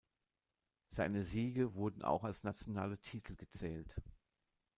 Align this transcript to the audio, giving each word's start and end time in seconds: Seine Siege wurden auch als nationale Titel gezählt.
Seine 0.89 1.23
Siege 1.23 1.75
wurden 1.75 2.01
auch 2.01 2.23
als 2.23 2.41
nationale 2.43 2.97
Titel 2.99 3.35
gezählt. 3.35 3.93